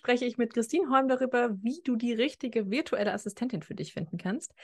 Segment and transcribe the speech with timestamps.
[0.00, 4.16] Spreche ich mit Christine Holm darüber, wie du die richtige virtuelle Assistentin für dich finden
[4.16, 4.54] kannst.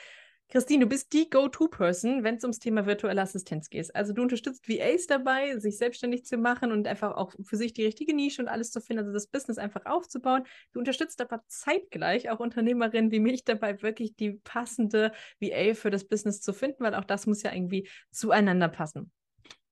[0.49, 3.95] Christine, du bist die Go-To-Person, wenn es ums Thema virtuelle Assistenz geht.
[3.95, 7.85] Also du unterstützt VAs dabei, sich selbstständig zu machen und einfach auch für sich die
[7.85, 10.45] richtige Nische und alles zu finden, also das Business einfach aufzubauen.
[10.73, 16.05] Du unterstützt aber zeitgleich auch Unternehmerinnen wie mich dabei, wirklich die passende VA für das
[16.05, 19.13] Business zu finden, weil auch das muss ja irgendwie zueinander passen.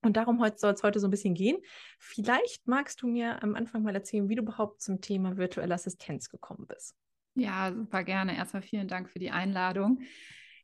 [0.05, 1.57] Und darum soll es heute so ein bisschen gehen.
[1.99, 6.29] Vielleicht magst du mir am Anfang mal erzählen, wie du überhaupt zum Thema virtuelle Assistenz
[6.29, 6.95] gekommen bist.
[7.33, 8.37] Ja, super gerne.
[8.37, 10.01] Erstmal vielen Dank für die Einladung.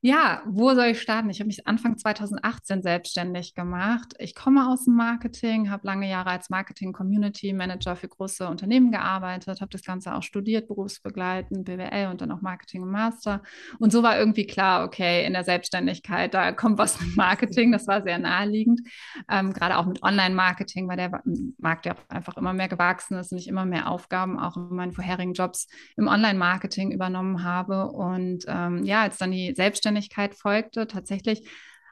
[0.04, 1.30] Ja, wo soll ich starten?
[1.30, 4.16] Ich habe mich Anfang 2018 selbstständig gemacht.
[4.18, 9.70] Ich komme aus dem Marketing, habe lange Jahre als Marketing-Community-Manager für große Unternehmen gearbeitet, habe
[9.70, 13.44] das Ganze auch studiert, berufsbegleitend, BWL und dann auch Marketing und Master.
[13.78, 17.72] Und so war irgendwie klar, okay, in der Selbstständigkeit, da kommt was mit Marketing.
[17.72, 18.82] Das war sehr naheliegend.
[19.30, 21.22] Ähm, gerade auch mit Online-Marketing, weil der
[21.60, 24.94] Markt ja einfach immer mehr gewachsen ist und ich immer mehr Aufgaben auch in meinen
[24.94, 27.92] vorherigen Jobs im Online-Marketing übernommen habe.
[27.92, 31.48] Und ähm, ja, als dann die Selbstständigkeit Selbstständigkeit folgte, tatsächlich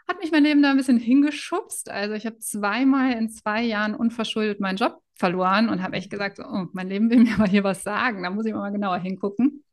[0.08, 1.92] hat mich mein Leben da ein bisschen hingeschubst.
[1.92, 6.40] Also ich habe zweimal in zwei Jahren unverschuldet meinen Job verloren und habe echt gesagt,
[6.40, 8.24] oh, mein Leben will mir aber hier was sagen.
[8.24, 9.64] Da muss ich mal genauer hingucken.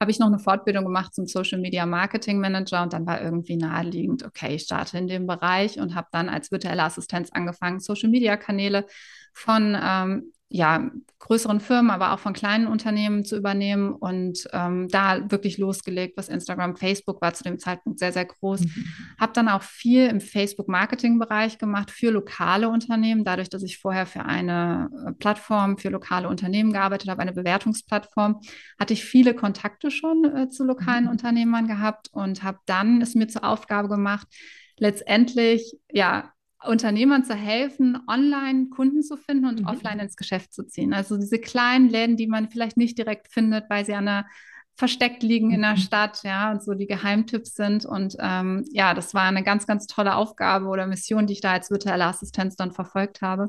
[0.00, 3.56] Habe ich noch eine Fortbildung gemacht zum Social Media Marketing Manager und dann war irgendwie
[3.56, 8.10] naheliegend, okay, ich starte in dem Bereich und habe dann als virtuelle Assistenz angefangen, Social
[8.10, 8.86] Media Kanäle
[9.32, 15.30] von ähm, ja, größeren Firmen, aber auch von kleinen Unternehmen zu übernehmen und ähm, da
[15.30, 18.60] wirklich losgelegt, was Instagram, Facebook war zu dem Zeitpunkt sehr, sehr groß.
[18.60, 18.84] Mhm.
[19.20, 24.24] Habe dann auch viel im Facebook-Marketing-Bereich gemacht für lokale Unternehmen, dadurch, dass ich vorher für
[24.24, 28.40] eine äh, Plattform für lokale Unternehmen gearbeitet habe, eine Bewertungsplattform,
[28.78, 31.10] hatte ich viele Kontakte schon äh, zu lokalen mhm.
[31.10, 34.28] Unternehmern gehabt und habe dann es mir zur Aufgabe gemacht,
[34.78, 36.32] letztendlich ja
[36.64, 39.66] Unternehmern zu helfen, online Kunden zu finden und mhm.
[39.66, 40.92] offline ins Geschäft zu ziehen.
[40.92, 44.26] Also diese kleinen Läden, die man vielleicht nicht direkt findet, weil sie an einer
[44.74, 45.78] versteckt liegen in der mhm.
[45.78, 47.84] Stadt, ja, und so die Geheimtipps sind.
[47.84, 51.52] Und ähm, ja, das war eine ganz, ganz tolle Aufgabe oder Mission, die ich da
[51.52, 53.48] als virtuelle Assistenz dann verfolgt habe.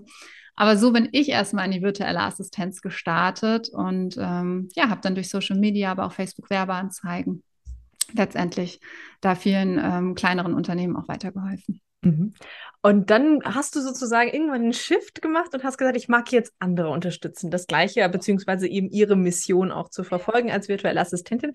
[0.56, 5.16] Aber so bin ich erstmal in die virtuelle Assistenz gestartet und ähm, ja, habe dann
[5.16, 7.44] durch Social Media, aber auch Facebook Werbeanzeigen
[8.14, 8.80] letztendlich
[9.22, 11.80] da vielen ähm, kleineren Unternehmen auch weitergeholfen.
[12.02, 12.34] Mhm.
[12.81, 16.53] Und dann hast du sozusagen irgendwann einen Shift gemacht und hast gesagt, ich mag jetzt
[16.59, 21.53] andere unterstützen, das Gleiche, beziehungsweise eben ihre Mission auch zu verfolgen als virtuelle Assistentin.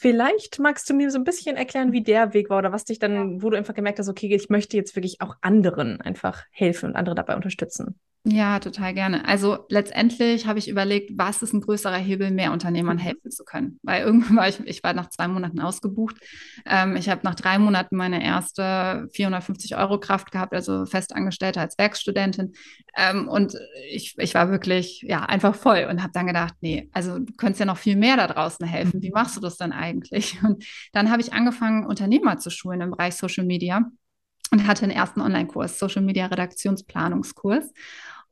[0.00, 2.98] Vielleicht magst du mir so ein bisschen erklären, wie der Weg war oder was dich
[2.98, 6.88] dann, wo du einfach gemerkt hast, okay, ich möchte jetzt wirklich auch anderen einfach helfen
[6.88, 8.00] und andere dabei unterstützen.
[8.24, 9.26] Ja, total gerne.
[9.26, 13.00] Also letztendlich habe ich überlegt, was ist ein größerer Hebel, mehr Unternehmern mhm.
[13.00, 13.80] helfen zu können.
[13.82, 16.16] Weil irgendwann war ich, ich war nach zwei Monaten ausgebucht.
[16.66, 21.78] Ähm, ich habe nach drei Monaten meine erste 450 Euro Kraft gehabt, also festangestellte als
[21.78, 22.52] Werkstudentin.
[22.94, 23.54] Ähm, und
[23.90, 27.60] ich, ich war wirklich, ja, einfach voll und habe dann gedacht, nee, also du könntest
[27.60, 29.00] ja noch viel mehr da draußen helfen.
[29.00, 29.89] Wie machst du das denn eigentlich?
[30.42, 33.90] Und dann habe ich angefangen, Unternehmer zu schulen im Bereich Social Media
[34.50, 37.72] und hatte einen ersten Online-Kurs, Social Media Redaktionsplanungskurs.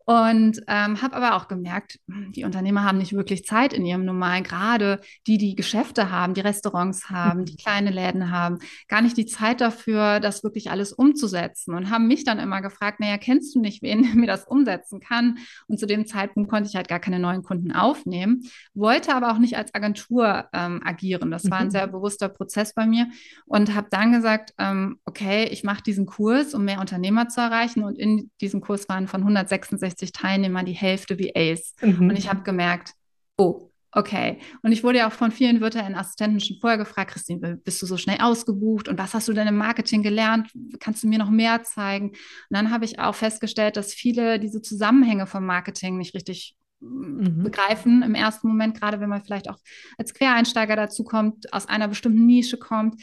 [0.08, 4.42] Und ähm, habe aber auch gemerkt, die Unternehmer haben nicht wirklich Zeit in ihrem normalen,
[4.42, 8.58] gerade die, die Geschäfte haben, die Restaurants haben, die kleine Läden haben,
[8.88, 13.00] gar nicht die Zeit dafür, das wirklich alles umzusetzen und haben mich dann immer gefragt,
[13.00, 15.40] naja, kennst du nicht, wen mir das umsetzen kann?
[15.66, 19.38] Und zu dem Zeitpunkt konnte ich halt gar keine neuen Kunden aufnehmen, wollte aber auch
[19.38, 21.30] nicht als Agentur ähm, agieren.
[21.30, 21.72] Das war ein mhm.
[21.72, 23.08] sehr bewusster Prozess bei mir
[23.44, 27.82] und habe dann gesagt, ähm, okay, ich mache diesen Kurs, um mehr Unternehmer zu erreichen.
[27.82, 31.74] Und in diesem Kurs waren von 166 60 Teilnehmern die Hälfte wie Ace.
[31.82, 32.10] Mhm.
[32.10, 32.92] Und ich habe gemerkt,
[33.36, 34.38] oh, okay.
[34.62, 37.86] Und ich wurde ja auch von vielen virtuellen Assistenten schon vorher gefragt, Christine, bist du
[37.86, 40.50] so schnell ausgebucht und was hast du denn im Marketing gelernt?
[40.78, 42.10] Kannst du mir noch mehr zeigen?
[42.10, 42.16] Und
[42.50, 47.42] dann habe ich auch festgestellt, dass viele diese Zusammenhänge vom Marketing nicht richtig mm, mhm.
[47.42, 49.58] begreifen im ersten Moment, gerade wenn man vielleicht auch
[49.96, 53.02] als Quereinsteiger dazu kommt, aus einer bestimmten Nische kommt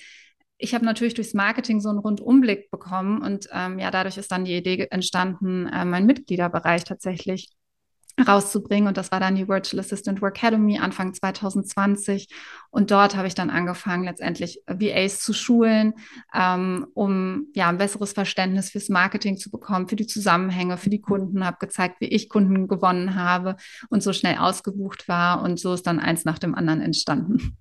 [0.57, 4.45] ich habe natürlich durchs Marketing so einen Rundumblick bekommen und ähm, ja, dadurch ist dann
[4.45, 7.49] die Idee entstanden, äh, meinen Mitgliederbereich tatsächlich
[8.25, 8.87] rauszubringen.
[8.87, 12.29] Und das war dann die Virtual Assistant Work Academy Anfang 2020.
[12.69, 15.93] Und dort habe ich dann angefangen, letztendlich VAs zu schulen,
[16.33, 21.01] ähm, um ja ein besseres Verständnis fürs Marketing zu bekommen, für die Zusammenhänge, für die
[21.01, 23.57] Kunden, habe gezeigt, wie ich Kunden gewonnen habe
[23.89, 25.41] und so schnell ausgebucht war.
[25.41, 27.57] Und so ist dann eins nach dem anderen entstanden.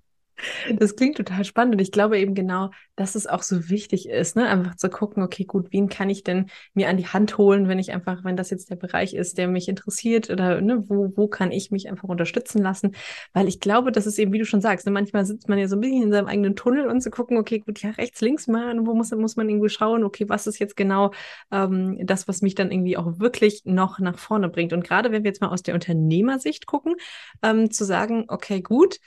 [0.69, 4.35] Das klingt total spannend und ich glaube eben genau, dass es auch so wichtig ist,
[4.35, 4.47] ne?
[4.47, 7.79] einfach zu gucken, okay, gut, wen kann ich denn mir an die Hand holen, wenn
[7.79, 11.27] ich einfach, wenn das jetzt der Bereich ist, der mich interessiert oder ne, wo, wo
[11.27, 12.95] kann ich mich einfach unterstützen lassen?
[13.33, 14.91] Weil ich glaube, das ist eben, wie du schon sagst, ne?
[14.91, 17.59] manchmal sitzt man ja so ein bisschen in seinem eigenen Tunnel und zu gucken, okay,
[17.59, 20.75] gut, ja, rechts, links mal, wo muss, muss man irgendwie schauen, okay, was ist jetzt
[20.75, 21.11] genau
[21.51, 24.73] ähm, das, was mich dann irgendwie auch wirklich noch nach vorne bringt?
[24.73, 26.95] Und gerade wenn wir jetzt mal aus der Unternehmersicht gucken,
[27.41, 28.99] ähm, zu sagen, okay, gut,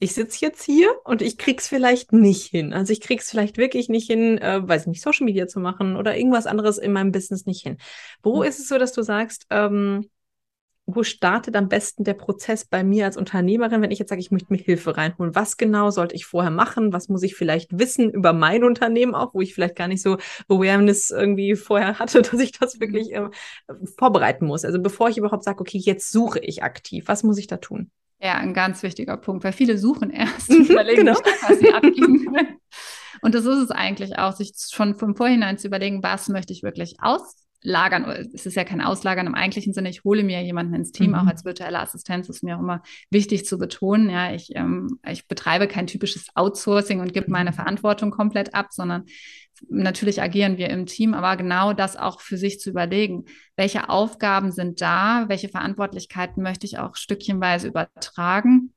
[0.00, 2.72] ich sitze jetzt hier und ich krieg's vielleicht nicht hin.
[2.72, 6.16] Also ich krieg's vielleicht wirklich nicht hin, äh, weiß nicht, Social Media zu machen oder
[6.16, 7.78] irgendwas anderes in meinem Business nicht hin.
[8.22, 8.42] Wo mhm.
[8.44, 10.08] ist es so, dass du sagst, ähm,
[10.86, 14.30] wo startet am besten der Prozess bei mir als Unternehmerin, wenn ich jetzt sage, ich
[14.30, 15.34] möchte mir Hilfe reinholen?
[15.34, 16.94] Was genau sollte ich vorher machen?
[16.94, 20.16] Was muss ich vielleicht wissen über mein Unternehmen auch, wo ich vielleicht gar nicht so
[20.48, 23.28] Awareness irgendwie vorher hatte, dass ich das wirklich äh,
[23.98, 24.64] vorbereiten muss?
[24.64, 27.90] Also bevor ich überhaupt sage, okay, jetzt suche ich aktiv, was muss ich da tun?
[28.20, 31.12] Ja, ein ganz wichtiger Punkt, weil viele suchen erst und überlegen genau.
[31.12, 32.58] nicht, was sie abgeben können.
[33.20, 36.62] Und das ist es eigentlich auch, sich schon von vorhinein zu überlegen, was möchte ich
[36.62, 38.04] wirklich auslagern.
[38.32, 39.90] Es ist ja kein Auslagern im eigentlichen Sinne.
[39.90, 41.16] Ich hole mir jemanden ins Team, mhm.
[41.16, 44.10] auch als virtuelle Assistenz, ist mir auch immer wichtig zu betonen.
[44.10, 47.52] Ja, ich, ähm, ich betreibe kein typisches Outsourcing und gebe meine.
[47.52, 49.04] Verantwortung komplett ab, sondern
[49.68, 53.24] natürlich agieren wir im Team, aber genau das auch für sich zu überlegen.
[53.56, 55.24] Welche Aufgaben sind da?
[55.28, 58.72] Welche Verantwortlichkeiten möchte ich auch stückchenweise übertragen?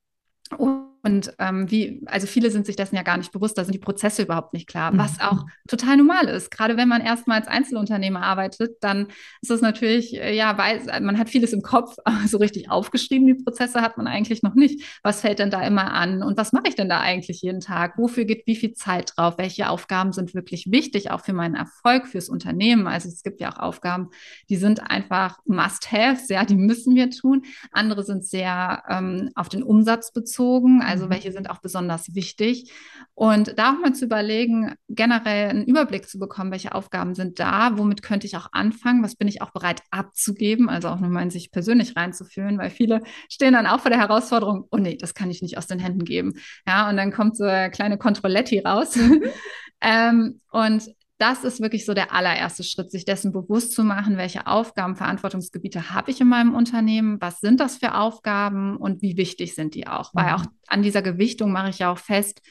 [1.39, 4.23] Ähm, wie, also viele sind sich dessen ja gar nicht bewusst, da sind die Prozesse
[4.23, 5.21] überhaupt nicht klar, was mhm.
[5.21, 6.51] auch total normal ist.
[6.51, 9.07] Gerade wenn man erstmal als Einzelunternehmer arbeitet, dann
[9.41, 13.25] ist das natürlich, äh, ja, weiß, man hat vieles im Kopf, aber so richtig aufgeschrieben,
[13.25, 14.99] die Prozesse hat man eigentlich noch nicht.
[15.03, 17.97] Was fällt denn da immer an und was mache ich denn da eigentlich jeden Tag?
[17.97, 19.37] Wofür geht wie viel Zeit drauf?
[19.37, 22.87] Welche Aufgaben sind wirklich wichtig, auch für meinen Erfolg, fürs Unternehmen?
[22.87, 24.09] Also es gibt ja auch Aufgaben,
[24.49, 27.43] die sind einfach Must-Haves, ja, die müssen wir tun.
[27.71, 31.09] Andere sind sehr ähm, auf den Umsatz bezogen also mhm.
[31.11, 32.71] welche sind auch besonders wichtig.
[33.13, 37.77] Und da auch mal zu überlegen, generell einen Überblick zu bekommen, welche Aufgaben sind da,
[37.77, 41.23] womit könnte ich auch anfangen, was bin ich auch bereit abzugeben, also auch nur mal
[41.23, 45.13] in sich persönlich reinzufühlen, weil viele stehen dann auch vor der Herausforderung, oh nee, das
[45.13, 46.33] kann ich nicht aus den Händen geben.
[46.67, 48.95] Ja, und dann kommt so eine kleine Kontrolletti raus.
[48.95, 49.23] Mhm.
[49.81, 50.83] ähm, und
[51.21, 55.91] das ist wirklich so der allererste Schritt, sich dessen bewusst zu machen, welche Aufgaben, Verantwortungsgebiete
[55.91, 59.85] habe ich in meinem Unternehmen, was sind das für Aufgaben und wie wichtig sind die
[59.85, 60.15] auch.
[60.15, 60.49] Weil auch mhm.
[60.67, 62.41] an dieser Gewichtung mache ich ja auch fest,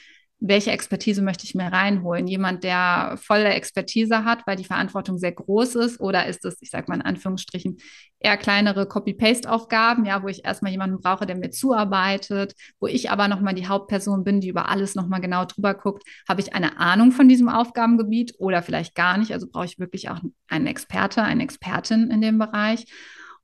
[0.43, 2.25] welche Expertise möchte ich mir reinholen?
[2.27, 6.71] Jemand, der volle Expertise hat, weil die Verantwortung sehr groß ist, oder ist es, ich
[6.71, 7.77] sage mal in Anführungsstrichen,
[8.19, 13.27] eher kleinere Copy-Paste-Aufgaben, ja, wo ich erstmal jemanden brauche, der mir zuarbeitet, wo ich aber
[13.27, 16.03] nochmal die Hauptperson bin, die über alles nochmal genau drüber guckt.
[16.27, 19.33] Habe ich eine Ahnung von diesem Aufgabengebiet oder vielleicht gar nicht?
[19.33, 22.85] Also brauche ich wirklich auch einen Experte, eine Expertin in dem Bereich.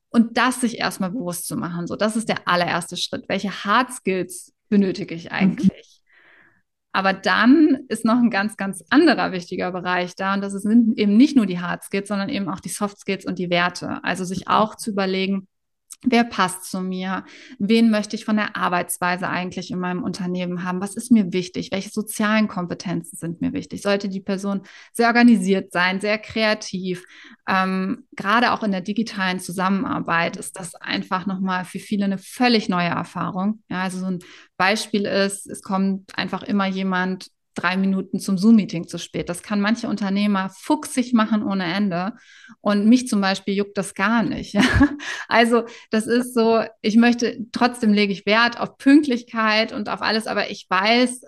[0.09, 1.85] Und das sich erstmal bewusst zu machen.
[1.85, 3.29] So, das ist der allererste Schritt.
[3.29, 5.31] Welche Hard Skills benötige ich mhm.
[5.31, 5.69] eigentlich?
[5.69, 5.96] Mhm.
[6.91, 10.33] Aber dann ist noch ein ganz, ganz anderer wichtiger Bereich da.
[10.33, 13.25] Und das sind eben nicht nur die Hard Skills, sondern eben auch die Soft Skills
[13.25, 14.03] und die Werte.
[14.03, 15.47] Also sich auch zu überlegen,
[16.03, 17.25] Wer passt zu mir?
[17.57, 20.79] Wen möchte ich von der Arbeitsweise eigentlich in meinem Unternehmen haben?
[20.79, 21.71] Was ist mir wichtig?
[21.71, 23.81] Welche sozialen Kompetenzen sind mir wichtig?
[23.81, 24.61] Sollte die Person
[24.93, 27.03] sehr organisiert sein, sehr kreativ?
[27.47, 32.69] Ähm, gerade auch in der digitalen Zusammenarbeit ist das einfach nochmal für viele eine völlig
[32.69, 33.63] neue Erfahrung.
[33.67, 34.19] Ja, also so ein
[34.55, 39.29] Beispiel ist, es kommt einfach immer jemand drei Minuten zum Zoom-Meeting zu spät.
[39.29, 42.13] Das kann manche Unternehmer fuchsig machen ohne Ende.
[42.61, 44.57] Und mich zum Beispiel juckt das gar nicht.
[45.29, 50.25] Also das ist so, ich möchte, trotzdem lege ich Wert auf Pünktlichkeit und auf alles,
[50.25, 51.21] aber ich weiß,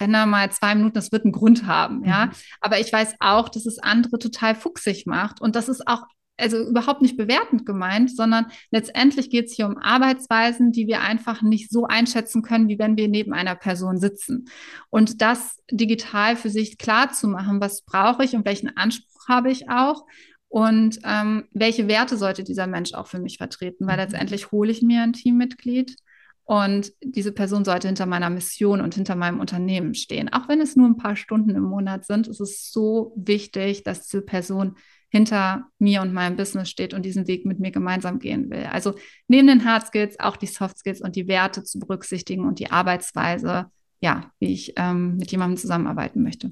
[0.00, 2.26] wenn da mal zwei Minuten, das wird einen Grund haben, ja.
[2.26, 2.30] Mhm.
[2.60, 6.02] Aber ich weiß auch, dass es andere total fuchsig macht und das ist auch
[6.38, 11.42] also überhaupt nicht bewertend gemeint, sondern letztendlich geht es hier um Arbeitsweisen, die wir einfach
[11.42, 14.48] nicht so einschätzen können, wie wenn wir neben einer Person sitzen.
[14.90, 19.50] Und das digital für sich klar zu machen, was brauche ich und welchen Anspruch habe
[19.50, 20.04] ich auch
[20.48, 24.02] und ähm, welche Werte sollte dieser Mensch auch für mich vertreten, weil mhm.
[24.02, 25.96] letztendlich hole ich mir ein Teammitglied
[26.44, 30.32] und diese Person sollte hinter meiner Mission und hinter meinem Unternehmen stehen.
[30.32, 34.06] Auch wenn es nur ein paar Stunden im Monat sind, ist es so wichtig, dass
[34.06, 34.76] diese Person
[35.08, 38.64] hinter mir und meinem Business steht und diesen Weg mit mir gemeinsam gehen will.
[38.64, 38.94] Also
[39.28, 42.70] neben den Hard Skills auch die Soft Skills und die Werte zu berücksichtigen und die
[42.70, 43.66] Arbeitsweise,
[44.00, 46.50] ja, wie ich ähm, mit jemandem zusammenarbeiten möchte.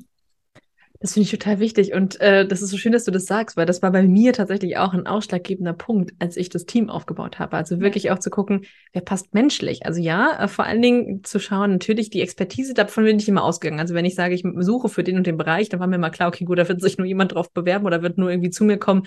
[1.05, 3.59] Das finde ich total wichtig und äh, das ist so schön, dass du das sagst,
[3.59, 7.39] weil das war bei mir tatsächlich auch ein ausschlaggebender Punkt, als ich das Team aufgebaut
[7.39, 7.59] habe.
[7.59, 9.85] Also wirklich auch zu gucken, wer passt menschlich.
[9.85, 13.45] Also ja, äh, vor allen Dingen zu schauen, natürlich die Expertise, davon bin ich immer
[13.45, 13.81] ausgegangen.
[13.81, 16.09] Also wenn ich sage, ich suche für den und den Bereich, dann war mir mal
[16.09, 18.65] klar, okay, gut, da wird sich nur jemand drauf bewerben oder wird nur irgendwie zu
[18.65, 19.07] mir kommen,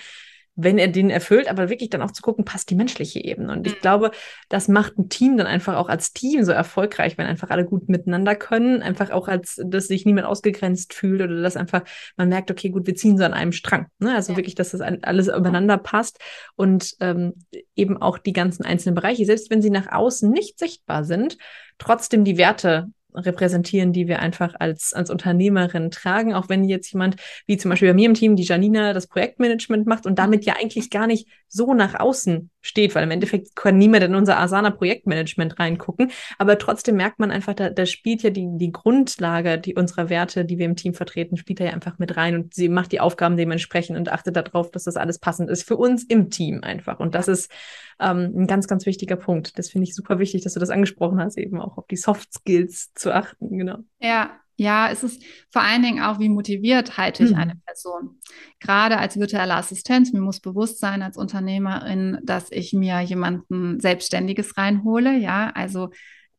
[0.60, 3.54] wenn er den erfüllt, aber wirklich dann auch zu gucken, passt die menschliche Ebene.
[3.54, 3.80] Und ich mhm.
[3.80, 4.12] glaube,
[4.50, 7.88] das macht ein Team dann einfach auch als Team so erfolgreich, wenn einfach alle gut
[7.90, 11.84] miteinander können, einfach auch als, dass sich niemand ausgegrenzt fühlt oder dass einfach
[12.18, 13.86] man merkt, okay, gut, wir ziehen so an einem Strang.
[14.00, 14.16] Ne?
[14.16, 14.38] Also ja.
[14.38, 16.20] wirklich, dass das alles übereinander passt
[16.56, 17.36] und ähm,
[17.76, 21.38] eben auch die ganzen einzelnen Bereiche, selbst wenn sie nach außen nicht sichtbar sind,
[21.78, 27.16] trotzdem die Werte repräsentieren, die wir einfach als, als Unternehmerin tragen, auch wenn jetzt jemand,
[27.46, 30.56] wie zum Beispiel bei mir im Team, die Janina, das Projektmanagement macht und damit ja
[30.60, 34.72] eigentlich gar nicht so nach außen steht, weil im Endeffekt kann niemand in unser Asana
[34.72, 39.76] Projektmanagement reingucken, aber trotzdem merkt man einfach, da, da spielt ja die, die Grundlage die
[39.76, 42.70] unserer Werte, die wir im Team vertreten, spielt da ja einfach mit rein und sie
[42.70, 46.30] macht die Aufgaben dementsprechend und achtet darauf, dass das alles passend ist für uns im
[46.30, 47.52] Team einfach und das ist
[48.00, 49.58] ähm, ein ganz, ganz wichtiger Punkt.
[49.58, 52.34] Das finde ich super wichtig, dass du das angesprochen hast, eben auch auf die Soft
[52.34, 53.78] Skills zu achten, genau.
[54.00, 57.38] Ja, ja, es ist vor allen Dingen auch, wie motiviert halte ich mhm.
[57.38, 58.20] eine Person.
[58.60, 64.58] Gerade als virtuelle Assistenz, mir muss bewusst sein als Unternehmerin, dass ich mir jemanden Selbstständiges
[64.58, 65.16] reinhole.
[65.16, 65.90] Ja, also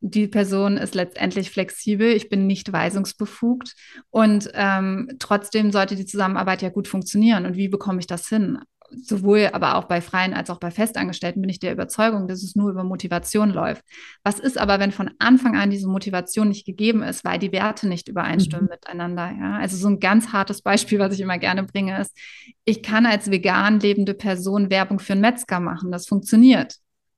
[0.01, 3.75] die Person ist letztendlich flexibel, ich bin nicht weisungsbefugt
[4.09, 7.45] und ähm, trotzdem sollte die Zusammenarbeit ja gut funktionieren.
[7.45, 8.59] Und wie bekomme ich das hin?
[8.91, 12.55] Sowohl aber auch bei Freien als auch bei Festangestellten bin ich der Überzeugung, dass es
[12.55, 13.83] nur über Motivation läuft.
[14.23, 17.87] Was ist aber, wenn von Anfang an diese Motivation nicht gegeben ist, weil die Werte
[17.87, 18.71] nicht übereinstimmen mhm.
[18.71, 19.31] miteinander?
[19.39, 19.57] Ja?
[19.57, 22.17] Also so ein ganz hartes Beispiel, was ich immer gerne bringe, ist,
[22.65, 25.91] ich kann als vegan lebende Person Werbung für einen Metzger machen.
[25.91, 26.75] Das funktioniert.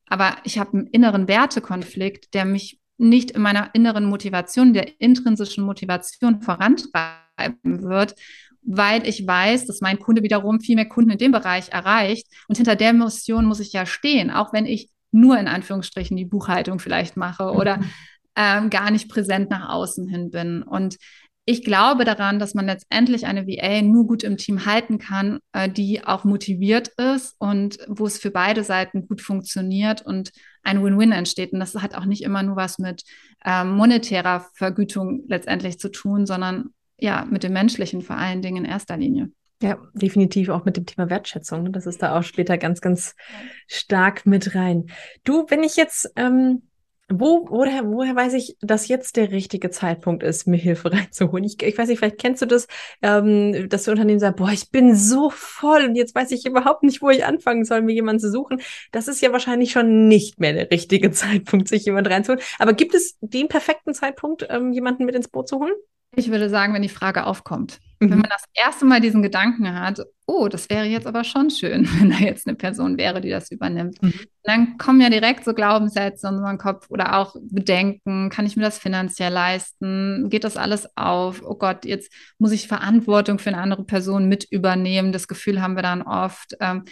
[0.08, 5.64] Aber ich habe einen inneren Wertekonflikt, der mich nicht in meiner inneren Motivation, der intrinsischen
[5.64, 8.16] Motivation vorantreiben wird
[8.64, 12.28] weil ich weiß, dass mein Kunde wiederum viel mehr Kunden in dem Bereich erreicht.
[12.48, 16.26] Und hinter der Mission muss ich ja stehen, auch wenn ich nur in Anführungsstrichen die
[16.26, 17.90] Buchhaltung vielleicht mache oder mhm.
[18.36, 20.64] ähm, gar nicht präsent nach außen hin bin.
[20.64, 20.98] Und
[21.46, 25.68] ich glaube daran, dass man letztendlich eine VA nur gut im Team halten kann, äh,
[25.70, 30.32] die auch motiviert ist und wo es für beide Seiten gut funktioniert und
[30.64, 31.52] ein Win-Win entsteht.
[31.52, 33.04] Und das hat auch nicht immer nur was mit
[33.44, 36.70] ähm, monetärer Vergütung letztendlich zu tun, sondern
[37.02, 39.32] ja, mit dem Menschlichen vor allen Dingen in erster Linie.
[39.62, 41.72] Ja, definitiv auch mit dem Thema Wertschätzung.
[41.72, 43.16] Das ist da auch später ganz, ganz
[43.68, 44.88] stark mit rein.
[45.24, 46.64] Du, wenn ich jetzt, ähm,
[47.10, 51.44] wo, woher, woher weiß ich, dass jetzt der richtige Zeitpunkt ist, mir Hilfe reinzuholen?
[51.44, 52.68] Ich, ich weiß nicht, vielleicht kennst du das,
[53.02, 56.84] ähm, dass das Unternehmen sagt, boah, ich bin so voll und jetzt weiß ich überhaupt
[56.84, 58.62] nicht, wo ich anfangen soll, mir jemanden zu suchen.
[58.92, 62.44] Das ist ja wahrscheinlich schon nicht mehr der richtige Zeitpunkt, sich jemand reinzuholen.
[62.60, 65.74] Aber gibt es den perfekten Zeitpunkt, ähm, jemanden mit ins Boot zu holen?
[66.16, 67.80] Ich würde sagen, wenn die Frage aufkommt.
[68.00, 68.10] Mhm.
[68.10, 71.88] Wenn man das erste Mal diesen Gedanken hat, oh, das wäre jetzt aber schon schön,
[72.00, 74.02] wenn da jetzt eine Person wäre, die das übernimmt.
[74.02, 74.14] Mhm.
[74.44, 78.64] Dann kommen ja direkt so Glaubenssätze in unseren Kopf oder auch Bedenken, kann ich mir
[78.64, 80.30] das finanziell leisten?
[80.30, 81.42] Geht das alles auf?
[81.46, 85.12] Oh Gott, jetzt muss ich Verantwortung für eine andere Person mit übernehmen.
[85.12, 86.56] Das Gefühl haben wir dann oft.
[86.60, 86.84] Ähm,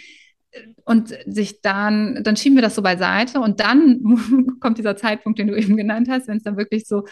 [0.84, 5.46] und sich dann, dann schieben wir das so beiseite und dann kommt dieser Zeitpunkt, den
[5.46, 7.06] du eben genannt hast, wenn es dann wirklich so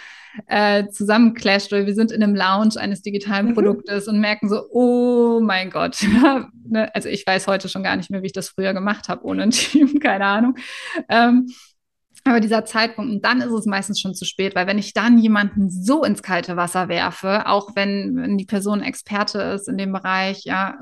[0.46, 3.54] äh, zusammenclasht oder wir sind in einem Lounge eines digitalen mhm.
[3.54, 6.04] Produktes und merken so, oh mein Gott,
[6.68, 6.92] ne?
[6.94, 9.44] also ich weiß heute schon gar nicht mehr, wie ich das früher gemacht habe ohne
[9.44, 10.56] ein Team, keine Ahnung.
[11.08, 11.46] Ähm,
[12.24, 15.18] aber dieser Zeitpunkt, und dann ist es meistens schon zu spät, weil wenn ich dann
[15.18, 19.92] jemanden so ins kalte Wasser werfe, auch wenn, wenn die Person Experte ist in dem
[19.92, 20.74] Bereich, ja,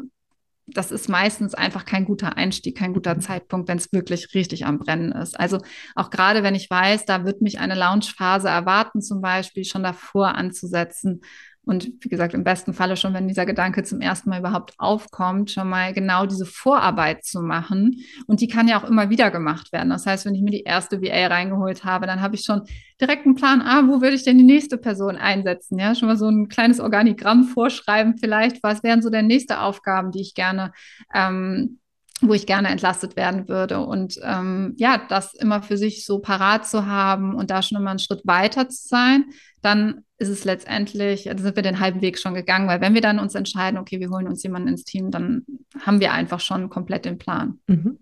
[0.67, 3.21] das ist meistens einfach kein guter Einstieg, kein guter mhm.
[3.21, 5.39] Zeitpunkt, wenn es wirklich richtig am Brennen ist.
[5.39, 5.59] Also
[5.95, 10.35] auch gerade wenn ich weiß, da wird mich eine Launchphase erwarten, zum Beispiel schon davor
[10.35, 11.23] anzusetzen
[11.67, 15.51] und wie gesagt, im besten Falle schon, wenn dieser Gedanke zum ersten Mal überhaupt aufkommt,
[15.51, 17.97] schon mal genau diese Vorarbeit zu machen.
[18.29, 19.91] Und die kann ja auch immer wieder gemacht werden.
[19.91, 22.63] Das heißt, wenn ich mir die erste VA reingeholt habe, dann habe ich schon
[23.01, 25.77] direkt einen Plan, ah, wo würde ich denn die nächste Person einsetzen?
[25.77, 28.63] Ja, schon mal so ein kleines Organigramm vorschreiben vielleicht.
[28.63, 30.73] Was wären so denn nächste Aufgaben, die ich gerne
[31.13, 31.81] ähm,
[32.23, 33.81] wo ich gerne entlastet werden würde.
[33.81, 37.91] Und ähm, ja, das immer für sich so parat zu haben und da schon immer
[37.91, 39.25] einen Schritt weiter zu sein,
[39.61, 43.03] dann ist es letztendlich, dann sind wir den halben Weg schon gegangen, weil wenn wir
[43.03, 45.45] dann uns entscheiden, okay, wir holen uns jemanden ins Team, dann
[45.85, 47.59] haben wir einfach schon komplett den Plan.
[47.67, 47.99] Mhm.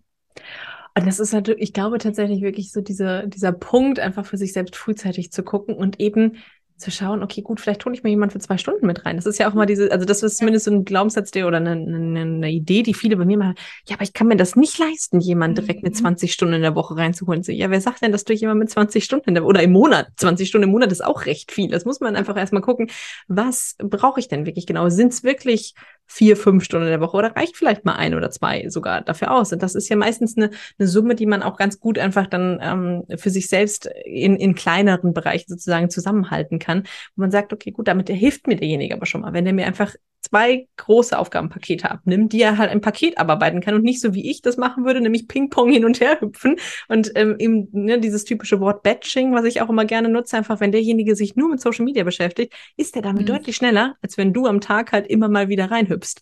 [0.97, 4.53] Und das ist natürlich, ich glaube tatsächlich wirklich so diese, dieser Punkt, einfach für sich
[4.53, 6.37] selbst frühzeitig zu gucken und eben
[6.77, 9.17] zu schauen, okay, gut, vielleicht hole ich mir jemanden für zwei Stunden mit rein.
[9.17, 11.59] Das ist ja auch mal diese, also das ist zumindest so ein Glaubenssatz der oder
[11.59, 13.55] eine, eine, eine, Idee, die viele bei mir machen.
[13.87, 16.33] Ja, aber ich kann mir das nicht leisten, jemanden direkt mit 20 mhm.
[16.33, 17.45] Stunden in der Woche reinzuholen.
[17.45, 19.73] So, ja, wer sagt denn, dass du jemanden mit 20 Stunden in der, oder im
[19.73, 21.71] Monat, 20 Stunden im Monat ist auch recht viel.
[21.71, 22.91] Das muss man einfach erstmal gucken,
[23.29, 24.89] was brauche ich denn wirklich genau?
[24.89, 25.75] Sind es wirklich
[26.07, 29.33] vier, fünf Stunden in der Woche oder reicht vielleicht mal ein oder zwei sogar dafür
[29.33, 29.53] aus.
[29.53, 32.59] Und das ist ja meistens eine, eine Summe, die man auch ganz gut einfach dann
[32.63, 36.85] ähm, für sich selbst in, in kleineren Bereichen sozusagen zusammenhalten kann,
[37.17, 39.33] wo man sagt, okay, gut, damit hilft mir derjenige aber schon mal.
[39.33, 39.95] Wenn er mir einfach
[40.25, 44.31] zwei große Aufgabenpakete abnimmt, die er halt ein Paket abarbeiten kann und nicht so wie
[44.31, 46.57] ich das machen würde, nämlich Ping-Pong hin und her hüpfen
[46.89, 50.61] und ähm, eben ne, dieses typische Wort Batching, was ich auch immer gerne nutze, einfach
[50.61, 53.27] wenn derjenige sich nur mit Social Media beschäftigt, ist er damit mhm.
[53.27, 56.21] deutlich schneller, als wenn du am Tag halt immer mal wieder reinhüpfst.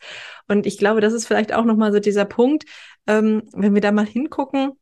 [0.49, 2.65] Und ich glaube, das ist vielleicht auch nochmal so dieser Punkt,
[3.07, 4.73] ähm, wenn wir da mal hingucken,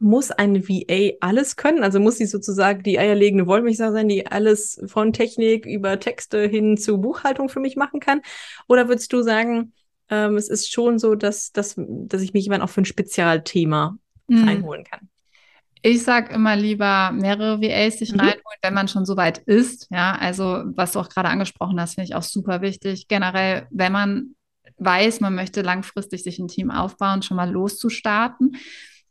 [0.00, 1.84] muss eine VA alles können?
[1.84, 6.76] Also muss sie sozusagen die eierlegende Wollmilchsau sein, die alles von Technik über Texte hin
[6.76, 8.22] zu Buchhaltung für mich machen kann?
[8.66, 9.72] Oder würdest du sagen,
[10.08, 13.98] ähm, es ist schon so, dass, dass, dass ich mich jemand auch für ein Spezialthema
[14.26, 14.48] mhm.
[14.48, 15.08] reinholen kann?
[15.82, 18.20] Ich sage immer lieber mehrere VAs sich mhm.
[18.20, 19.88] reinholen, wenn man schon so weit ist.
[19.90, 23.06] Ja, also was du auch gerade angesprochen hast, finde ich auch super wichtig.
[23.08, 24.34] Generell, wenn man
[24.78, 28.56] weiß, man möchte langfristig sich ein Team aufbauen, schon mal loszustarten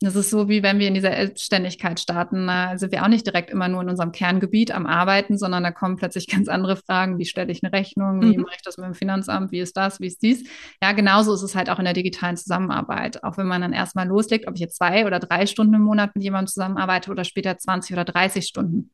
[0.01, 2.48] das ist so, wie wenn wir in dieser Selbstständigkeit starten.
[2.48, 5.72] Da sind wir auch nicht direkt immer nur in unserem Kerngebiet am Arbeiten, sondern da
[5.72, 7.18] kommen plötzlich ganz andere Fragen.
[7.18, 8.22] Wie stelle ich eine Rechnung?
[8.22, 8.44] Wie mhm.
[8.44, 9.51] mache ich das mit dem Finanzamt?
[9.51, 10.00] Wie ist das?
[10.00, 10.48] Wie ist dies?
[10.82, 13.24] Ja, genauso ist es halt auch in der digitalen Zusammenarbeit.
[13.25, 16.15] Auch wenn man dann erstmal loslegt, ob ich jetzt zwei oder drei Stunden im Monat
[16.15, 18.91] mit jemandem zusammenarbeite oder später 20 oder 30 Stunden.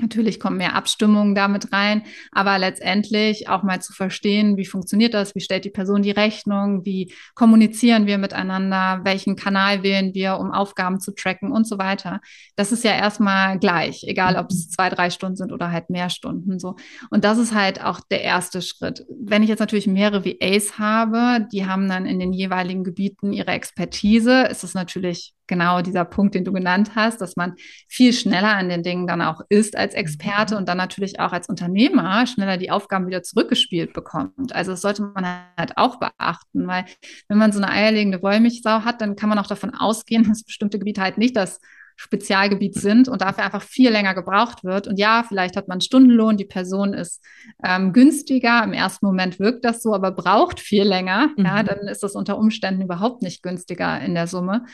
[0.00, 5.34] Natürlich kommen mehr Abstimmungen damit rein, aber letztendlich auch mal zu verstehen, wie funktioniert das,
[5.34, 10.52] wie stellt die Person die Rechnung, wie kommunizieren wir miteinander, welchen Kanal wählen wir, um
[10.52, 12.20] Aufgaben zu tracken und so weiter.
[12.54, 16.10] Das ist ja erstmal gleich, egal ob es zwei, drei Stunden sind oder halt mehr
[16.10, 16.76] Stunden so.
[17.10, 19.04] Und das ist halt auch der erste Schritt.
[19.08, 23.50] Wenn ich jetzt natürlich mehrere VAs habe, die haben dann in den jeweiligen Gebieten ihre
[23.50, 27.54] Expertise, ist es natürlich genau dieser Punkt, den du genannt hast, dass man
[27.88, 30.58] viel schneller an den Dingen dann auch ist als Experte mhm.
[30.58, 34.54] und dann natürlich auch als Unternehmer schneller die Aufgaben wieder zurückgespielt bekommt.
[34.54, 35.26] Also das sollte man
[35.56, 36.84] halt auch beachten, weil
[37.28, 40.78] wenn man so eine eierlegende Wollmilchsau hat, dann kann man auch davon ausgehen, dass bestimmte
[40.78, 41.58] Gebiete halt nicht das
[42.00, 44.86] Spezialgebiet sind und dafür einfach viel länger gebraucht wird.
[44.86, 47.24] Und ja, vielleicht hat man Stundenlohn, die Person ist
[47.64, 48.62] ähm, günstiger.
[48.62, 51.30] Im ersten Moment wirkt das so, aber braucht viel länger.
[51.36, 51.44] Mhm.
[51.44, 54.64] Ja, dann ist das unter Umständen überhaupt nicht günstiger in der Summe.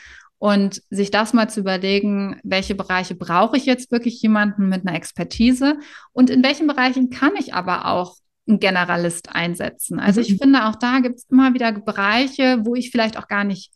[0.45, 4.95] Und sich das mal zu überlegen, welche Bereiche brauche ich jetzt wirklich jemanden mit einer
[4.95, 5.79] Expertise
[6.13, 9.99] und in welchen Bereichen kann ich aber auch einen Generalist einsetzen.
[9.99, 10.37] Also ich mhm.
[10.37, 13.71] finde, auch da gibt es immer wieder Bereiche, wo ich vielleicht auch gar nicht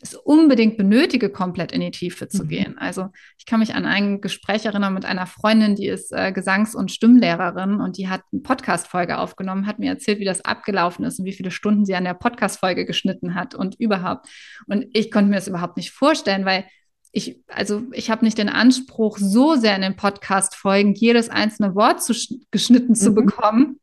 [0.00, 2.48] es unbedingt benötige, komplett in die Tiefe zu mhm.
[2.48, 2.78] gehen.
[2.78, 3.08] Also
[3.38, 6.92] ich kann mich an ein Gespräch erinnern mit einer Freundin, die ist äh, Gesangs- und
[6.92, 11.24] Stimmlehrerin und die hat eine Podcast-Folge aufgenommen, hat mir erzählt, wie das abgelaufen ist und
[11.24, 14.28] wie viele Stunden sie an der Podcast-Folge geschnitten hat und überhaupt.
[14.66, 16.64] Und ich konnte mir das überhaupt nicht vorstellen, weil
[17.12, 22.02] ich, also ich habe nicht den Anspruch, so sehr in den Podcast-Folgen jedes einzelne Wort
[22.02, 22.12] zu,
[22.50, 22.96] geschnitten mhm.
[22.96, 23.80] zu bekommen.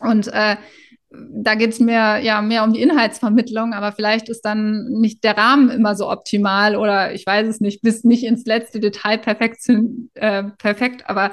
[0.00, 0.56] Und äh,
[1.30, 5.36] da geht es mir ja mehr um die Inhaltsvermittlung, aber vielleicht ist dann nicht der
[5.36, 9.60] Rahmen immer so optimal oder ich weiß es nicht, bis nicht ins letzte Detail perfekt,
[10.14, 11.32] äh, perfekt aber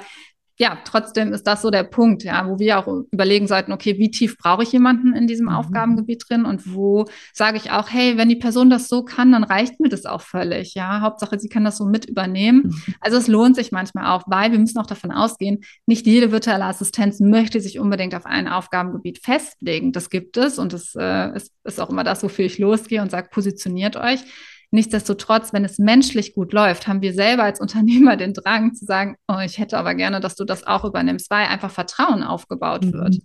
[0.58, 4.10] ja, trotzdem ist das so der Punkt, ja, wo wir auch überlegen sollten, okay, wie
[4.10, 5.52] tief brauche ich jemanden in diesem mhm.
[5.52, 9.44] Aufgabengebiet drin und wo sage ich auch, hey, wenn die Person das so kann, dann
[9.44, 11.00] reicht mir das auch völlig, ja.
[11.00, 12.64] Hauptsache, sie kann das so mit übernehmen.
[12.64, 12.94] Mhm.
[13.00, 16.64] Also es lohnt sich manchmal auch, weil wir müssen auch davon ausgehen, nicht jede virtuelle
[16.64, 19.92] Assistenz möchte sich unbedingt auf ein Aufgabengebiet festlegen.
[19.92, 23.10] Das gibt es und das äh, ist, ist auch immer das, wofür ich losgehe und
[23.10, 24.20] sage, positioniert euch.
[24.74, 29.16] Nichtsdestotrotz, wenn es menschlich gut läuft, haben wir selber als Unternehmer den Drang zu sagen,
[29.28, 32.92] oh, ich hätte aber gerne, dass du das auch übernimmst, weil einfach Vertrauen aufgebaut mhm.
[32.94, 33.18] wird.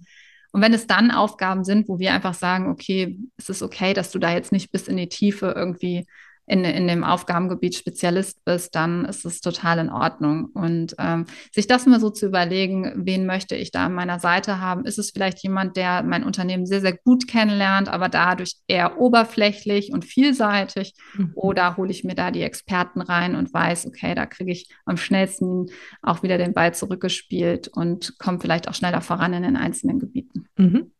[0.52, 4.12] Und wenn es dann Aufgaben sind, wo wir einfach sagen, okay, es ist okay, dass
[4.12, 6.06] du da jetzt nicht bis in die Tiefe irgendwie
[6.48, 10.46] in, in dem Aufgabengebiet Spezialist bist, dann ist es total in Ordnung.
[10.54, 14.62] Und ähm, sich das mal so zu überlegen, wen möchte ich da an meiner Seite
[14.62, 14.86] haben?
[14.86, 19.92] Ist es vielleicht jemand, der mein Unternehmen sehr, sehr gut kennenlernt, aber dadurch eher oberflächlich
[19.92, 20.94] und vielseitig?
[21.16, 21.34] Mhm.
[21.36, 24.96] Oder hole ich mir da die Experten rein und weiß, okay, da kriege ich am
[24.96, 25.68] schnellsten
[26.02, 30.48] auch wieder den Ball zurückgespielt und komme vielleicht auch schneller voran in den einzelnen Gebieten.
[30.58, 30.92] Mhm.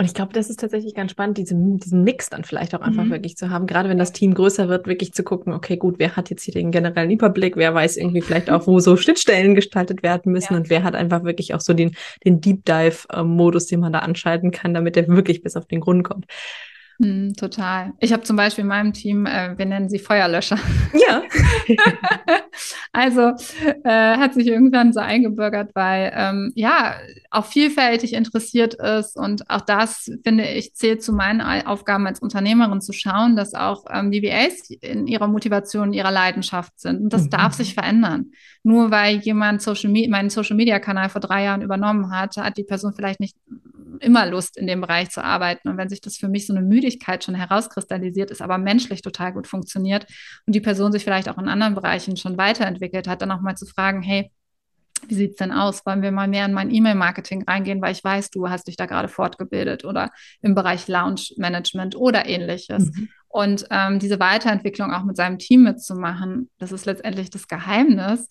[0.00, 3.02] Und ich glaube, das ist tatsächlich ganz spannend, diesen, diesen Mix dann vielleicht auch einfach
[3.02, 3.10] mhm.
[3.10, 3.66] wirklich zu haben.
[3.66, 6.54] Gerade wenn das Team größer wird, wirklich zu gucken, okay, gut, wer hat jetzt hier
[6.54, 10.60] den generellen Überblick, wer weiß irgendwie vielleicht auch, wo so Schnittstellen gestaltet werden müssen ja.
[10.60, 14.52] und wer hat einfach wirklich auch so den, den Deep Dive-Modus, den man da anschalten
[14.52, 16.26] kann, damit der wirklich bis auf den Grund kommt.
[17.00, 17.92] Mm, total.
[18.00, 20.58] Ich habe zum Beispiel in meinem Team, äh, wir nennen sie Feuerlöscher.
[21.08, 21.22] Ja.
[22.92, 23.34] also
[23.84, 26.96] äh, hat sich irgendwann so eingebürgert, weil ähm, ja
[27.30, 32.80] auch vielfältig interessiert ist und auch das finde ich zählt zu meinen Aufgaben als Unternehmerin
[32.80, 37.24] zu schauen, dass auch ähm, DBAs in ihrer Motivation, in ihrer Leidenschaft sind und das
[37.24, 37.30] mhm.
[37.30, 38.32] darf sich verändern.
[38.64, 42.64] Nur weil jemand Social meinen Social Media Kanal vor drei Jahren übernommen hat, hat die
[42.64, 43.36] Person vielleicht nicht
[44.00, 45.68] immer Lust, in dem Bereich zu arbeiten.
[45.68, 49.32] Und wenn sich das für mich so eine Müdigkeit schon herauskristallisiert ist, aber menschlich total
[49.32, 50.06] gut funktioniert
[50.46, 53.56] und die Person sich vielleicht auch in anderen Bereichen schon weiterentwickelt hat, dann auch mal
[53.56, 54.30] zu fragen, hey,
[55.06, 55.86] wie sieht es denn aus?
[55.86, 58.86] Wollen wir mal mehr in mein E-Mail-Marketing reingehen, weil ich weiß, du hast dich da
[58.86, 62.86] gerade fortgebildet oder im Bereich Lounge-Management oder ähnliches.
[62.86, 63.08] Mhm.
[63.28, 68.26] Und ähm, diese Weiterentwicklung auch mit seinem Team mitzumachen, das ist letztendlich das Geheimnis,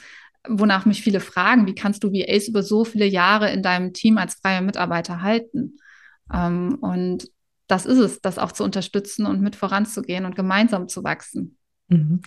[0.49, 4.17] wonach mich viele fragen, wie kannst du VAs über so viele Jahre in deinem Team
[4.17, 5.77] als freier Mitarbeiter halten?
[6.33, 7.29] Ähm, und
[7.67, 11.57] das ist es, das auch zu unterstützen und mit voranzugehen und gemeinsam zu wachsen.
[11.89, 12.21] Mhm.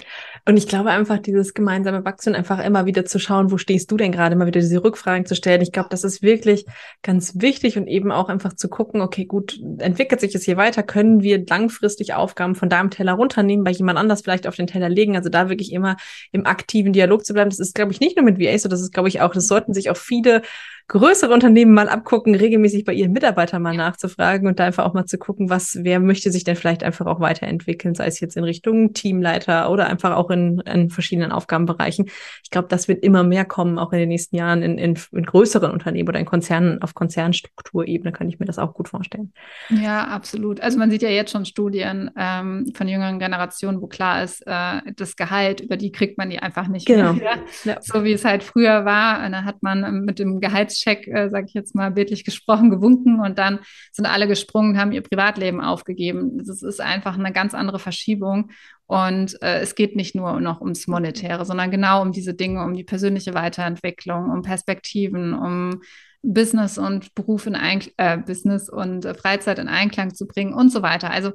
[0.47, 3.99] Und ich glaube einfach, dieses gemeinsame Wachstum, einfach immer wieder zu schauen, wo stehst du
[3.99, 5.61] denn gerade, immer wieder diese Rückfragen zu stellen.
[5.61, 6.65] Ich glaube, das ist wirklich
[7.03, 10.83] ganz wichtig und eben auch einfach zu gucken, okay, gut, entwickelt sich es hier weiter?
[10.83, 14.89] Können wir langfristig Aufgaben von deinem Teller runternehmen, bei jemand anders vielleicht auf den Teller
[14.89, 15.15] legen?
[15.15, 15.97] Also da wirklich immer
[16.33, 17.51] im aktiven Dialog zu bleiben.
[17.51, 19.47] Das ist, glaube ich, nicht nur mit VA so, das ist, glaube ich, auch, das
[19.47, 20.41] sollten sich auch viele
[20.91, 25.07] größere Unternehmen mal abgucken, regelmäßig bei ihren Mitarbeitern mal nachzufragen und da einfach auch mal
[25.07, 28.43] zu gucken, was, wer möchte sich denn vielleicht einfach auch weiterentwickeln, sei es jetzt in
[28.43, 32.07] Richtung Teamleiter oder einfach auch in, in verschiedenen Aufgabenbereichen.
[32.43, 35.25] Ich glaube, das wird immer mehr kommen, auch in den nächsten Jahren in, in, in
[35.25, 39.33] größeren Unternehmen oder in Konzernen, auf Konzernstrukturebene kann ich mir das auch gut vorstellen.
[39.69, 40.61] Ja, absolut.
[40.61, 44.81] Also man sieht ja jetzt schon Studien ähm, von jüngeren Generationen, wo klar ist, äh,
[44.97, 47.13] das Gehalt, über die kriegt man die einfach nicht genau.
[47.13, 47.39] mehr.
[47.63, 47.79] Ja.
[47.81, 49.31] So wie es halt früher war.
[49.31, 53.21] Da hat man mit dem Gehalts Check, äh, sage ich jetzt mal bildlich gesprochen, gewunken
[53.21, 53.61] und dann
[53.93, 56.39] sind alle gesprungen, haben ihr Privatleben aufgegeben.
[56.39, 58.51] Das ist einfach eine ganz andere Verschiebung.
[58.87, 62.75] Und äh, es geht nicht nur noch ums Monetäre, sondern genau um diese Dinge, um
[62.75, 65.81] die persönliche Weiterentwicklung, um Perspektiven, um
[66.23, 70.71] Business und Beruf in Einklang, äh, Business und äh, Freizeit in Einklang zu bringen und
[70.71, 71.11] so weiter.
[71.11, 71.33] Also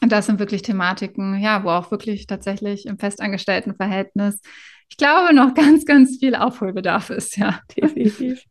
[0.00, 4.40] das sind wirklich Thematiken, ja, wo auch wirklich tatsächlich im festangestellten Verhältnis
[4.94, 7.58] ich glaube, noch ganz, ganz viel Aufholbedarf ist, ja.
[7.76, 8.44] Definitiv.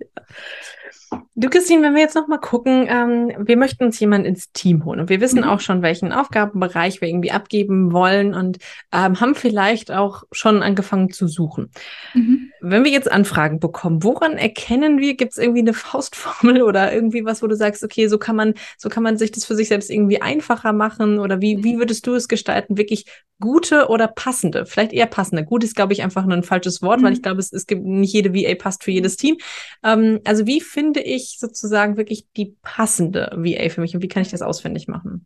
[1.35, 4.99] Du, Christine, wenn wir jetzt nochmal gucken, ähm, wir möchten uns jemanden ins Team holen
[4.99, 5.47] und wir wissen mhm.
[5.47, 8.57] auch schon, welchen Aufgabenbereich wir irgendwie abgeben wollen und
[8.91, 11.71] ähm, haben vielleicht auch schon angefangen zu suchen.
[12.13, 12.51] Mhm.
[12.61, 17.25] Wenn wir jetzt Anfragen bekommen, woran erkennen wir, gibt es irgendwie eine Faustformel oder irgendwie
[17.25, 19.67] was, wo du sagst, okay, so kann man, so kann man sich das für sich
[19.67, 23.05] selbst irgendwie einfacher machen oder wie, wie würdest du es gestalten, wirklich
[23.39, 25.43] gute oder passende, vielleicht eher passende.
[25.43, 27.05] Gut ist, glaube ich, einfach nur ein falsches Wort, mhm.
[27.05, 29.37] weil ich glaube, es, es gibt nicht jede VA passt für jedes Team.
[29.83, 34.23] Ähm, also wie finde ich sozusagen wirklich die passende VA für mich und wie kann
[34.23, 35.25] ich das ausfindig machen?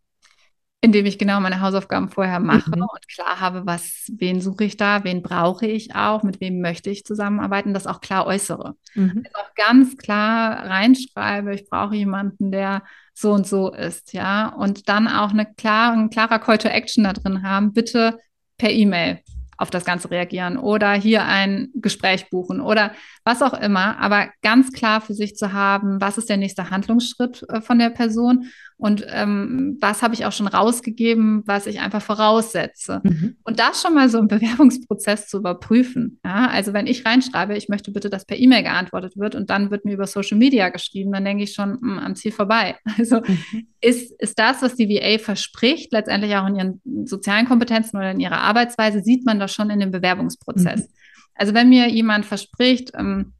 [0.81, 2.83] indem ich genau meine Hausaufgaben vorher mache mhm.
[2.83, 6.89] und klar habe, was, wen suche ich da, wen brauche ich auch, mit wem möchte
[6.89, 8.75] ich zusammenarbeiten, das auch klar äußere.
[8.93, 9.23] Mhm.
[9.25, 14.87] Also auch ganz klar reinschreibe, ich brauche jemanden, der so und so ist, ja, und
[14.87, 18.19] dann auch eine klar, ein klarer Call to Action da drin haben, bitte
[18.57, 19.19] per E-Mail
[19.57, 22.91] auf das Ganze reagieren oder hier ein Gespräch buchen oder
[23.23, 27.43] was auch immer, aber ganz klar für sich zu haben, was ist der nächste Handlungsschritt
[27.49, 28.47] äh, von der Person
[28.79, 33.01] und ähm, was habe ich auch schon rausgegeben, was ich einfach voraussetze.
[33.03, 33.35] Mhm.
[33.43, 36.19] Und das schon mal so im Bewerbungsprozess zu überprüfen.
[36.23, 36.47] Ja?
[36.49, 39.83] Also wenn ich reinschreibe, ich möchte bitte, dass per E-Mail geantwortet wird und dann wird
[39.83, 42.75] mir über Social Media geschrieben, dann denke ich schon mh, hm, am Ziel vorbei.
[42.97, 43.67] Also mhm.
[43.79, 48.19] ist, ist das, was die VA verspricht, letztendlich auch in ihren sozialen Kompetenzen oder in
[48.19, 50.81] ihrer Arbeitsweise, sieht man das schon in dem Bewerbungsprozess.
[50.81, 50.93] Mhm.
[51.35, 53.33] Also wenn mir jemand verspricht, ähm,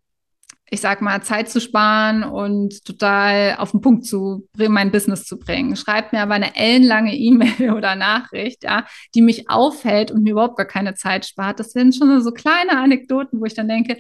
[0.70, 5.24] ich sag mal, Zeit zu sparen und total auf den Punkt zu bringen, mein Business
[5.24, 5.78] zu bringen.
[5.78, 10.58] Schreibt mir aber eine ellenlange E-Mail oder Nachricht, ja, die mich aufhält und mir überhaupt
[10.58, 11.60] gar keine Zeit spart.
[11.60, 13.98] Das sind schon so kleine Anekdoten, wo ich dann denke,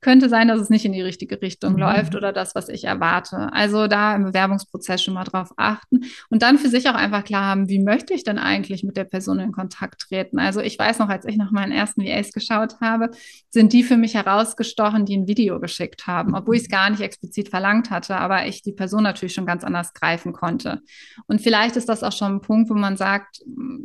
[0.00, 1.80] könnte sein, dass es nicht in die richtige Richtung mhm.
[1.80, 3.52] läuft oder das, was ich erwarte.
[3.52, 7.44] Also da im Bewerbungsprozess schon mal drauf achten und dann für sich auch einfach klar
[7.44, 10.38] haben, wie möchte ich denn eigentlich mit der Person in Kontakt treten?
[10.38, 13.10] Also ich weiß noch, als ich nach meinen ersten VAs geschaut habe,
[13.50, 17.00] sind die für mich herausgestochen, die ein Video geschickt haben, obwohl ich es gar nicht
[17.00, 20.80] explizit verlangt hatte, aber ich die Person natürlich schon ganz anders greifen konnte.
[21.26, 23.42] Und vielleicht ist das auch schon ein Punkt, wo man sagt,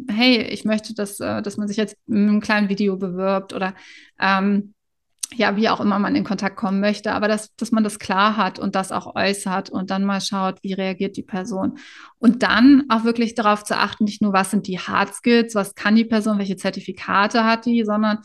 [0.10, 3.74] hey, ich möchte, dass, äh, dass man sich jetzt mit einem kleinen Video bewirbt oder
[4.20, 4.74] ähm,
[5.36, 8.38] ja, wie auch immer man in Kontakt kommen möchte, aber dass, dass man das klar
[8.38, 11.78] hat und das auch äußert und dann mal schaut, wie reagiert die Person.
[12.20, 15.76] Und dann auch wirklich darauf zu achten, nicht nur, was sind die Hard Skills, was
[15.76, 18.20] kann die Person, welche Zertifikate hat die, sondern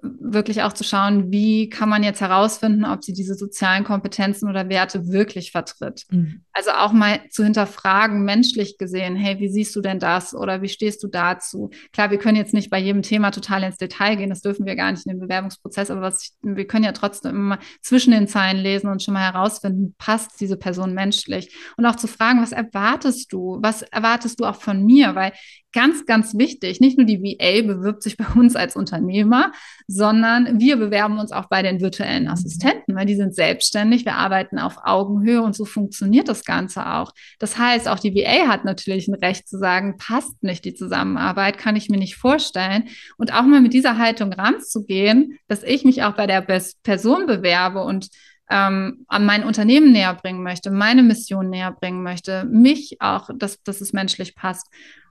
[0.00, 4.68] wirklich auch zu schauen, wie kann man jetzt herausfinden, ob sie diese sozialen Kompetenzen oder
[4.68, 6.04] Werte wirklich vertritt.
[6.10, 6.42] Mhm.
[6.52, 10.68] Also auch mal zu hinterfragen, menschlich gesehen, hey, wie siehst du denn das oder wie
[10.68, 11.70] stehst du dazu?
[11.92, 14.76] Klar, wir können jetzt nicht bei jedem Thema total ins Detail gehen, das dürfen wir
[14.76, 18.28] gar nicht in dem Bewerbungsprozess, aber was ich, wir können ja trotzdem immer zwischen den
[18.28, 21.56] Zeilen lesen und schon mal herausfinden, passt diese Person menschlich?
[21.76, 23.58] Und auch zu fragen, was erwartest du?
[23.62, 25.16] Was erwartest du auch von mir?
[25.16, 25.32] Weil
[25.72, 26.80] ganz, ganz wichtig.
[26.80, 29.52] Nicht nur die VA bewirbt sich bei uns als Unternehmer,
[29.86, 32.30] sondern wir bewerben uns auch bei den virtuellen mhm.
[32.30, 37.12] Assistenten, weil die sind selbstständig, wir arbeiten auf Augenhöhe und so funktioniert das Ganze auch.
[37.38, 41.58] Das heißt, auch die VA hat natürlich ein Recht zu sagen, passt nicht die Zusammenarbeit,
[41.58, 42.88] kann ich mir nicht vorstellen.
[43.16, 47.82] Und auch mal mit dieser Haltung ranzugehen, dass ich mich auch bei der Person bewerbe
[47.82, 48.08] und
[48.50, 53.62] ähm, an mein Unternehmen näher bringen möchte, meine Mission näher bringen möchte, mich auch, dass,
[53.62, 54.68] dass es menschlich passt.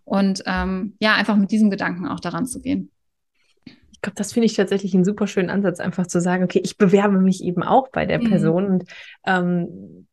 [0.07, 2.91] Und ähm, ja, einfach mit diesem Gedanken auch daran zu gehen.
[3.65, 6.77] Ich glaube, das finde ich tatsächlich einen super schönen Ansatz, einfach zu sagen, okay, ich
[6.77, 8.29] bewerbe mich eben auch bei der mhm.
[8.29, 8.83] Person und
[9.25, 10.07] ähm,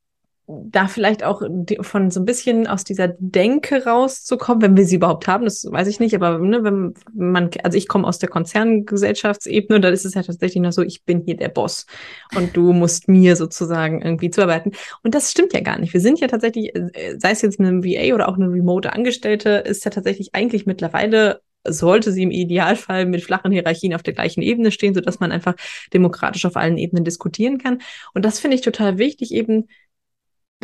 [0.46, 1.42] da vielleicht auch
[1.80, 5.88] von so ein bisschen aus dieser Denke rauszukommen, wenn wir sie überhaupt haben, das weiß
[5.88, 10.14] ich nicht, aber ne, wenn man, also ich komme aus der Konzerngesellschaftsebene, da ist es
[10.14, 11.87] ja tatsächlich noch so, ich bin hier der Boss
[12.37, 14.72] und du musst mir sozusagen irgendwie zuarbeiten.
[15.02, 15.94] Und das stimmt ja gar nicht.
[15.94, 16.72] Wir sind ja tatsächlich,
[17.16, 21.40] sei es jetzt eine VA oder auch eine remote Angestellte, ist ja tatsächlich eigentlich mittlerweile
[21.66, 25.54] sollte sie im Idealfall mit flachen Hierarchien auf der gleichen Ebene stehen, sodass man einfach
[25.94, 27.80] demokratisch auf allen Ebenen diskutieren kann.
[28.12, 29.68] Und das finde ich total wichtig, eben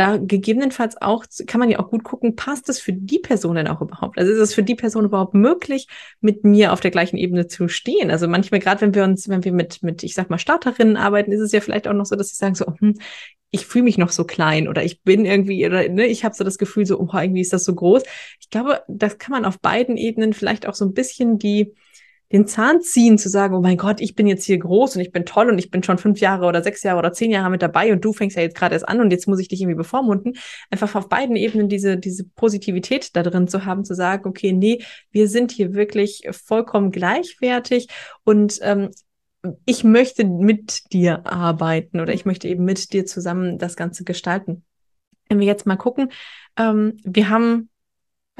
[0.00, 3.68] da gegebenenfalls auch, kann man ja auch gut gucken, passt es für die Person denn
[3.68, 4.18] auch überhaupt?
[4.18, 5.88] Also ist es für die Person überhaupt möglich,
[6.20, 8.10] mit mir auf der gleichen Ebene zu stehen?
[8.10, 11.32] Also manchmal, gerade wenn wir uns, wenn wir mit, mit, ich sag mal, Starterinnen arbeiten,
[11.32, 12.94] ist es ja vielleicht auch noch so, dass sie sagen so, hm,
[13.50, 16.44] ich fühle mich noch so klein oder ich bin irgendwie, oder ne, ich habe so
[16.44, 18.02] das Gefühl, so, oh, irgendwie ist das so groß.
[18.40, 21.74] Ich glaube, das kann man auf beiden Ebenen vielleicht auch so ein bisschen die,
[22.32, 25.10] den Zahn ziehen, zu sagen, oh mein Gott, ich bin jetzt hier groß und ich
[25.10, 27.62] bin toll und ich bin schon fünf Jahre oder sechs Jahre oder zehn Jahre mit
[27.62, 29.76] dabei und du fängst ja jetzt gerade erst an und jetzt muss ich dich irgendwie
[29.76, 30.34] bevormunden.
[30.70, 34.82] Einfach auf beiden Ebenen diese, diese Positivität da drin zu haben, zu sagen, okay, nee,
[35.10, 37.88] wir sind hier wirklich vollkommen gleichwertig
[38.24, 38.90] und ähm,
[39.64, 44.64] ich möchte mit dir arbeiten oder ich möchte eben mit dir zusammen das Ganze gestalten.
[45.28, 46.10] Wenn wir jetzt mal gucken,
[46.56, 47.69] ähm, wir haben,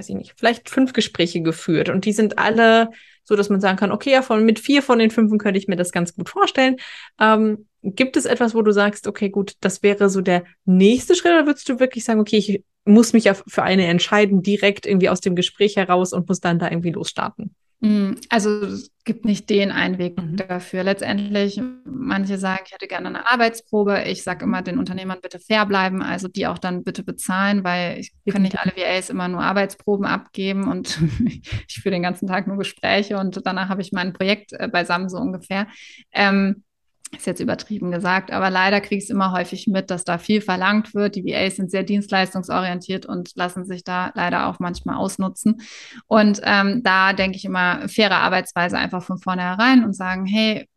[0.01, 2.91] weiß ich nicht, vielleicht fünf Gespräche geführt und die sind alle
[3.31, 5.69] so dass man sagen kann, okay, ja, von, mit vier von den fünf könnte ich
[5.69, 6.79] mir das ganz gut vorstellen.
[7.21, 11.33] Ähm, gibt es etwas, wo du sagst, okay, gut, das wäre so der nächste Schritt,
[11.33, 15.09] oder würdest du wirklich sagen, okay, ich muss mich ja für eine entscheiden, direkt irgendwie
[15.09, 17.55] aus dem Gespräch heraus und muss dann da irgendwie losstarten?
[17.81, 20.37] Mm, also es gibt nicht den einen Weg mhm.
[20.37, 20.85] dafür.
[20.85, 24.05] Letztendlich, manche sagen, ich hätte gerne eine Arbeitsprobe.
[24.07, 27.99] Ich sage immer den Unternehmern bitte fair bleiben, also die auch dann bitte bezahlen, weil
[27.99, 30.99] ich kann nicht alle VAs immer nur Arbeitsproben abgeben und
[31.69, 35.09] ich führe den ganzen Tag nur Gespräche und danach habe ich mein Projekt äh, beisammen
[35.09, 35.67] so ungefähr.
[36.13, 36.63] Ähm,
[37.17, 40.41] ist jetzt übertrieben gesagt, aber leider kriege ich es immer häufig mit, dass da viel
[40.41, 41.17] verlangt wird.
[41.17, 45.61] Die VAs sind sehr dienstleistungsorientiert und lassen sich da leider auch manchmal ausnutzen.
[46.07, 50.69] Und ähm, da denke ich immer, faire Arbeitsweise einfach von vornherein und sagen, hey,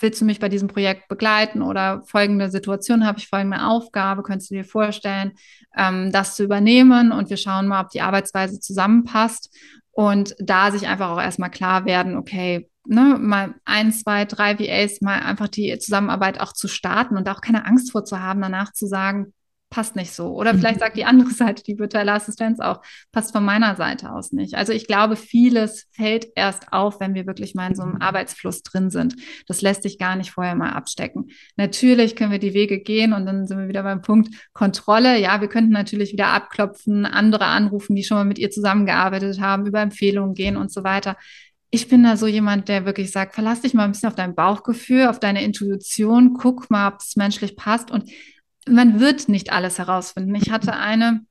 [0.00, 4.50] willst du mich bei diesem Projekt begleiten oder folgende Situation habe ich, folgende Aufgabe, könntest
[4.50, 5.32] du dir vorstellen,
[5.76, 9.54] ähm, das zu übernehmen und wir schauen mal, ob die Arbeitsweise zusammenpasst
[9.92, 15.00] und da sich einfach auch erstmal klar werden, okay, ne, mal ein, zwei, drei VAs
[15.00, 18.72] mal einfach die Zusammenarbeit auch zu starten und auch keine Angst vor zu haben, danach
[18.72, 19.32] zu sagen,
[19.70, 20.28] passt nicht so.
[20.28, 20.58] Oder mhm.
[20.58, 24.54] vielleicht sagt die andere Seite, die virtuelle Assistenz auch, passt von meiner Seite aus nicht.
[24.54, 28.62] Also ich glaube, vieles fällt erst auf, wenn wir wirklich mal in so einem Arbeitsfluss
[28.62, 29.16] drin sind.
[29.46, 31.30] Das lässt sich gar nicht vorher mal abstecken.
[31.56, 35.18] Natürlich können wir die Wege gehen und dann sind wir wieder beim Punkt Kontrolle.
[35.18, 39.66] Ja, wir könnten natürlich wieder abklopfen, andere anrufen, die schon mal mit ihr zusammengearbeitet haben,
[39.66, 41.16] über Empfehlungen gehen und so weiter
[41.70, 44.34] ich bin da so jemand, der wirklich sagt, verlass dich mal ein bisschen auf dein
[44.34, 47.90] Bauchgefühl, auf deine Intuition, guck mal, ob es menschlich passt.
[47.90, 48.10] Und
[48.68, 50.34] man wird nicht alles herausfinden.
[50.34, 51.24] Ich hatte eine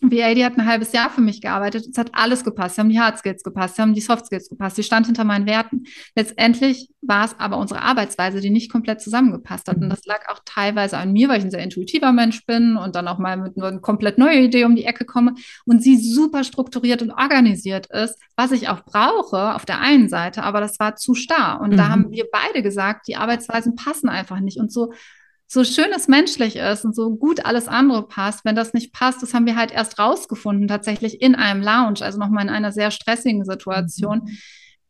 [0.00, 1.86] VA, die hat ein halbes Jahr für mich gearbeitet.
[1.90, 2.76] Es hat alles gepasst.
[2.76, 4.76] Sie haben die Hard Skills gepasst, sie haben die Soft Skills gepasst.
[4.76, 5.84] Sie stand hinter meinen Werten.
[6.14, 9.76] Letztendlich war es aber unsere Arbeitsweise, die nicht komplett zusammengepasst hat.
[9.76, 12.94] Und das lag auch teilweise an mir, weil ich ein sehr intuitiver Mensch bin und
[12.94, 16.44] dann auch mal mit einer komplett neuen Idee um die Ecke komme und sie super
[16.44, 20.96] strukturiert und organisiert ist, was ich auch brauche auf der einen Seite, aber das war
[20.96, 21.60] zu starr.
[21.60, 21.76] Und mhm.
[21.76, 24.58] da haben wir beide gesagt, die Arbeitsweisen passen einfach nicht.
[24.58, 24.92] Und so
[25.48, 29.22] so schön es menschlich ist und so gut alles andere passt, wenn das nicht passt,
[29.22, 32.90] das haben wir halt erst rausgefunden, tatsächlich in einem Lounge, also nochmal in einer sehr
[32.90, 34.22] stressigen Situation.
[34.24, 34.38] Mhm.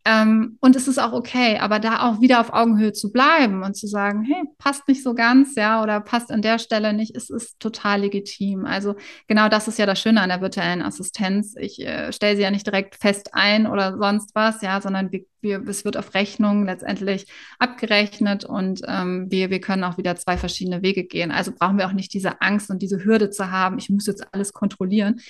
[0.09, 3.77] Ähm, und es ist auch okay, aber da auch wieder auf Augenhöhe zu bleiben und
[3.77, 7.29] zu sagen, hey, passt nicht so ganz, ja, oder passt an der Stelle nicht, es
[7.29, 8.67] ist total legitim.
[8.67, 8.95] Also
[9.27, 11.57] genau das ist ja das Schöne an der virtuellen Assistenz.
[11.59, 15.25] Ich äh, stelle sie ja nicht direkt fest ein oder sonst was, ja, sondern wir,
[15.41, 17.27] wir, es wird auf Rechnung letztendlich
[17.59, 21.33] abgerechnet und ähm, wir, wir können auch wieder zwei verschiedene Wege gehen.
[21.33, 24.25] Also brauchen wir auch nicht diese Angst und diese Hürde zu haben, ich muss jetzt
[24.33, 25.21] alles kontrollieren.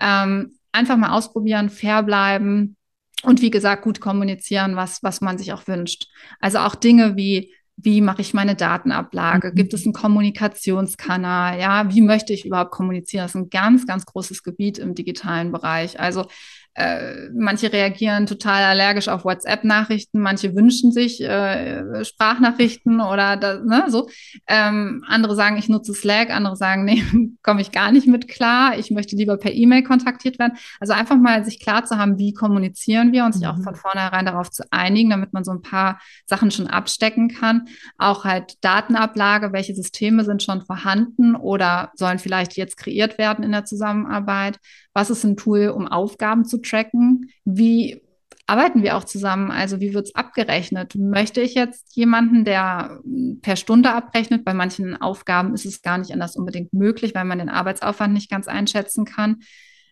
[0.00, 2.78] Ähm, einfach mal ausprobieren, fair bleiben
[3.22, 6.06] und wie gesagt, gut kommunizieren, was, was man sich auch wünscht.
[6.40, 9.50] Also auch Dinge wie, wie mache ich meine Datenablage?
[9.50, 9.54] Mhm.
[9.54, 11.58] Gibt es einen Kommunikationskanal?
[11.58, 13.24] Ja, wie möchte ich überhaupt kommunizieren?
[13.24, 15.98] Das ist ein ganz, ganz großes Gebiet im digitalen Bereich.
[15.98, 16.26] Also
[16.74, 23.84] äh, manche reagieren total allergisch auf WhatsApp-Nachrichten, manche wünschen sich äh, Sprachnachrichten oder da, ne,
[23.88, 24.08] so.
[24.46, 27.02] Ähm, andere sagen, ich nutze Slack, andere sagen, nee,
[27.42, 30.54] komme ich gar nicht mit klar, ich möchte lieber per E-Mail kontaktiert werden.
[30.80, 33.64] Also einfach mal sich klar zu haben, wie kommunizieren wir und sich auch mhm.
[33.64, 37.68] von vornherein darauf zu einigen, damit man so ein paar Sachen schon abstecken kann.
[37.98, 43.52] Auch halt Datenablage, welche Systeme sind schon vorhanden oder sollen vielleicht jetzt kreiert werden in
[43.52, 44.58] der Zusammenarbeit.
[44.94, 47.30] Was ist ein Tool, um Aufgaben zu tracken?
[47.44, 48.02] Wie
[48.46, 49.50] arbeiten wir auch zusammen?
[49.50, 50.94] Also wie wird es abgerechnet?
[50.96, 53.00] Möchte ich jetzt jemanden, der
[53.40, 54.44] per Stunde abrechnet?
[54.44, 58.30] Bei manchen Aufgaben ist es gar nicht anders unbedingt möglich, weil man den Arbeitsaufwand nicht
[58.30, 59.38] ganz einschätzen kann.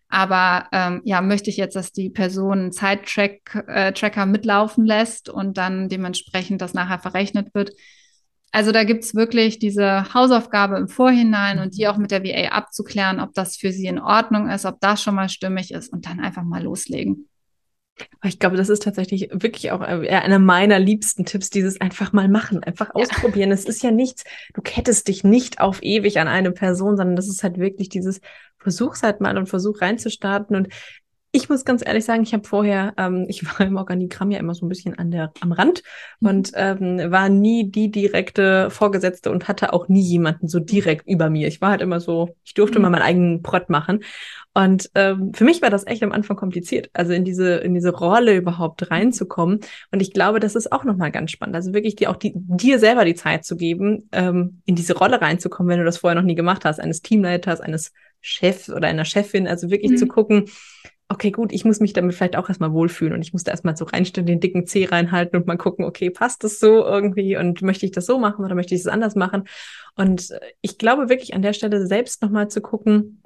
[0.09, 5.57] Aber ähm, ja, möchte ich jetzt, dass die Person einen Zeittracker äh, mitlaufen lässt und
[5.57, 7.71] dann dementsprechend das nachher verrechnet wird?
[8.51, 12.49] Also da gibt es wirklich diese Hausaufgabe im Vorhinein und die auch mit der VA
[12.49, 16.05] abzuklären, ob das für sie in Ordnung ist, ob das schon mal stimmig ist und
[16.05, 17.29] dann einfach mal loslegen.
[18.23, 22.27] Ich glaube, das ist tatsächlich wirklich auch äh, einer meiner liebsten Tipps, dieses einfach mal
[22.27, 23.51] machen, einfach ausprobieren.
[23.51, 27.27] Es ist ja nichts, du kettest dich nicht auf ewig an eine Person, sondern das
[27.27, 28.19] ist halt wirklich dieses
[28.57, 30.55] Versuch's halt mal und versuch reinzustarten.
[30.55, 30.69] Und
[31.33, 34.53] ich muss ganz ehrlich sagen, ich habe vorher, ähm, ich war im Organigramm ja immer
[34.53, 35.83] so ein bisschen an der, am Rand
[36.19, 36.29] mhm.
[36.29, 41.29] und ähm, war nie die direkte Vorgesetzte und hatte auch nie jemanden so direkt über
[41.29, 41.47] mir.
[41.47, 42.83] Ich war halt immer so, ich durfte mhm.
[42.83, 44.03] mal meinen eigenen Prott machen.
[44.53, 47.91] Und ähm, für mich war das echt am Anfang kompliziert, also in diese in diese
[47.91, 49.61] Rolle überhaupt reinzukommen.
[49.91, 51.55] Und ich glaube, das ist auch nochmal ganz spannend.
[51.55, 55.21] Also wirklich dir auch die, dir selber die Zeit zu geben, ähm, in diese Rolle
[55.21, 59.05] reinzukommen, wenn du das vorher noch nie gemacht hast, eines Teamleiters, eines Chefs oder einer
[59.05, 59.47] Chefin.
[59.47, 59.97] Also wirklich mhm.
[59.97, 60.45] zu gucken,
[61.11, 63.75] okay, gut, ich muss mich damit vielleicht auch erstmal wohlfühlen und ich muss da erstmal
[63.75, 67.61] so reinstellen, den dicken Zeh reinhalten und mal gucken, okay, passt das so irgendwie und
[67.61, 69.43] möchte ich das so machen oder möchte ich es anders machen?
[69.95, 73.20] Und äh, ich glaube wirklich an der Stelle selbst nochmal zu gucken,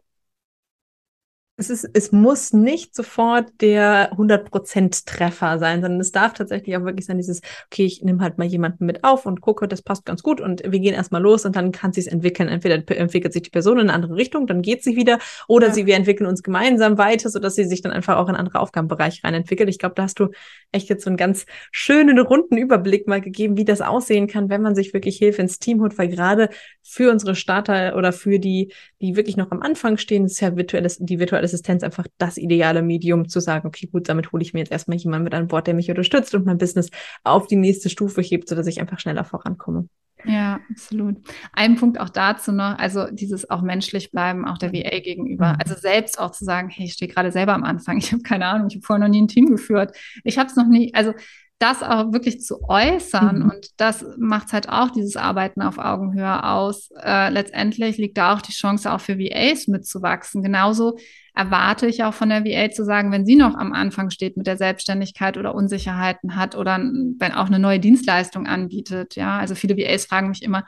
[1.57, 6.83] es, ist, es muss nicht sofort der 100% Treffer sein, sondern es darf tatsächlich auch
[6.83, 10.05] wirklich sein, dieses, okay, ich nehme halt mal jemanden mit auf und gucke, das passt
[10.05, 12.49] ganz gut und wir gehen erstmal los und dann kann sich entwickeln.
[12.49, 15.73] Entweder entwickelt sich die Person in eine andere Richtung, dann geht sie wieder, oder ja.
[15.73, 19.23] sie, wir entwickeln uns gemeinsam weiter, sodass sie sich dann einfach auch in andere Aufgabenbereiche
[19.23, 19.69] rein entwickelt.
[19.69, 20.29] Ich glaube, da hast du
[20.73, 24.61] echt jetzt so einen ganz schönen, runden Überblick mal gegeben, wie das aussehen kann, wenn
[24.61, 26.49] man sich wirklich Hilfe ins Team holt, weil gerade
[26.83, 30.97] für unsere Starter oder für die, die wirklich noch am Anfang stehen, ist ja virtuelles,
[30.99, 34.60] die virtuelle Assistenz einfach das ideale Medium zu sagen, okay, gut, damit hole ich mir
[34.60, 36.89] jetzt erstmal jemanden mit an Bord, der mich unterstützt und mein Business
[37.23, 39.88] auf die nächste Stufe hebt, sodass ich einfach schneller vorankomme.
[40.27, 41.17] Ja, absolut.
[41.53, 45.53] Ein Punkt auch dazu noch, also dieses auch menschlich bleiben, auch der VA gegenüber.
[45.53, 45.60] Mhm.
[45.63, 48.47] Also selbst auch zu sagen, hey, ich stehe gerade selber am Anfang, ich habe keine
[48.47, 49.95] Ahnung, ich habe vorher noch nie ein Team geführt.
[50.23, 51.13] Ich habe es noch nie, also
[51.59, 53.49] das auch wirklich zu äußern mhm.
[53.49, 56.89] und das macht halt auch dieses Arbeiten auf Augenhöhe aus.
[57.01, 60.43] Äh, letztendlich liegt da auch die Chance auch für VAs mitzuwachsen.
[60.43, 60.97] Genauso
[61.33, 64.47] erwarte ich auch von der VA zu sagen, wenn sie noch am Anfang steht mit
[64.47, 69.15] der Selbstständigkeit oder Unsicherheiten hat oder wenn auch eine neue Dienstleistung anbietet.
[69.15, 70.65] Ja, also viele VAs fragen mich immer,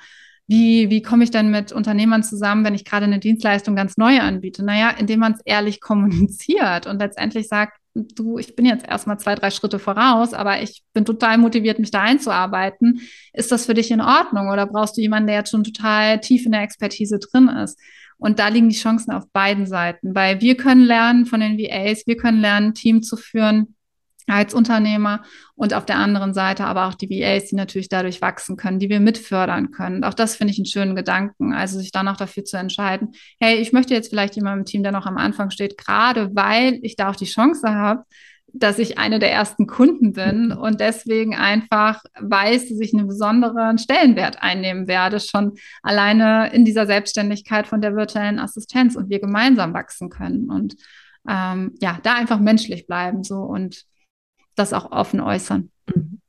[0.49, 4.19] wie, wie komme ich denn mit Unternehmern zusammen, wenn ich gerade eine Dienstleistung ganz neu
[4.21, 4.63] anbiete?
[4.63, 9.35] Naja, indem man es ehrlich kommuniziert und letztendlich sagt, du, ich bin jetzt erstmal zwei,
[9.35, 13.01] drei Schritte voraus, aber ich bin total motiviert, mich da einzuarbeiten.
[13.33, 16.45] Ist das für dich in Ordnung oder brauchst du jemanden, der jetzt schon total tief
[16.45, 17.79] in der Expertise drin ist?
[18.17, 22.07] Und da liegen die Chancen auf beiden Seiten, weil wir können lernen von den VAs,
[22.07, 23.75] wir können lernen, Team zu führen
[24.27, 25.23] als Unternehmer
[25.55, 28.89] und auf der anderen Seite aber auch die VAs, die natürlich dadurch wachsen können, die
[28.89, 30.03] wir mitfördern können.
[30.03, 33.55] Auch das finde ich einen schönen Gedanken, also sich dann auch dafür zu entscheiden, hey,
[33.55, 36.95] ich möchte jetzt vielleicht jemanden im Team, der noch am Anfang steht, gerade weil ich
[36.95, 38.03] da auch die Chance habe,
[38.53, 43.77] dass ich eine der ersten Kunden bin und deswegen einfach weiß, dass ich einen besonderen
[43.77, 49.73] Stellenwert einnehmen werde, schon alleine in dieser Selbstständigkeit von der virtuellen Assistenz und wir gemeinsam
[49.73, 50.75] wachsen können und
[51.29, 53.85] ähm, ja, da einfach menschlich bleiben so und
[54.57, 55.69] das auch offen äußern.
[55.93, 56.19] Mhm.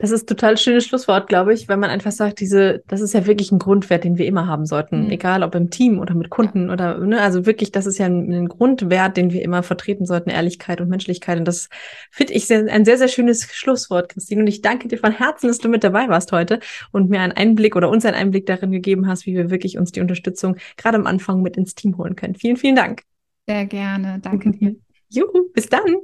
[0.00, 3.26] Das ist total schönes Schlusswort, glaube ich, wenn man einfach sagt, diese, das ist ja
[3.26, 5.10] wirklich ein Grundwert, den wir immer haben sollten, mhm.
[5.10, 6.72] egal ob im Team oder mit Kunden ja.
[6.72, 10.30] oder, ne, also wirklich, das ist ja ein, ein, Grundwert, den wir immer vertreten sollten,
[10.30, 11.38] Ehrlichkeit und Menschlichkeit.
[11.38, 11.68] Und das
[12.10, 14.40] finde ich sehr, ein sehr, sehr schönes Schlusswort, Christine.
[14.40, 16.60] Und ich danke dir von Herzen, dass du mit dabei warst heute
[16.92, 19.92] und mir einen Einblick oder uns einen Einblick darin gegeben hast, wie wir wirklich uns
[19.92, 22.36] die Unterstützung gerade am Anfang mit ins Team holen können.
[22.36, 23.02] Vielen, vielen Dank.
[23.46, 24.18] Sehr gerne.
[24.22, 24.76] Danke dir.
[25.10, 25.96] Juhu, bis dann.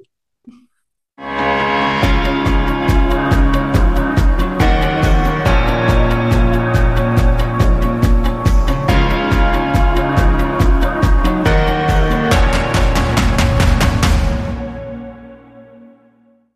[1.19, 1.76] you